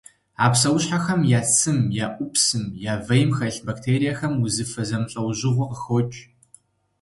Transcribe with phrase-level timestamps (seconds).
[0.43, 6.17] А псэущхьэхэм я цым, я ӏупсым, я вейм хэлъ бактериехэм узыфэ зэмылӏэужьыгъуэ къыхокӏ.